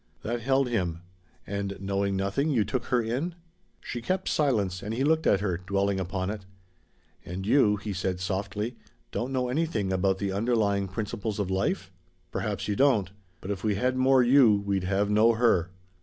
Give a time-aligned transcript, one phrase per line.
[0.23, 1.03] That held him.
[1.45, 3.35] "And knowing nothing, you took her in?"
[3.81, 6.43] She kept silence, and he looked at her, dwelling upon it.
[7.23, 8.77] "And you," he said softly,
[9.11, 11.91] "don't know anything about the 'underlying principles of life'?
[12.31, 13.11] Perhaps you don't.
[13.41, 15.69] But if we had more you we'd have no her."